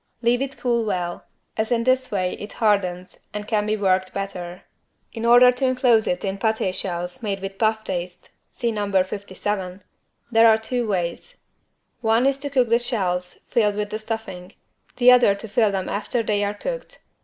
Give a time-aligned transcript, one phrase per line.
[0.23, 1.25] Leave it cool well,
[1.57, 4.63] as in this way it hardens and can be worked better.
[5.13, 8.91] In order to enclose it in paté shells made with puff paste (see No.
[9.03, 9.83] 57)
[10.31, 11.43] there are two ways.
[12.01, 14.53] One is to cook the shells filled with the stuffing,
[14.97, 17.01] the other to fill them after they are cooked.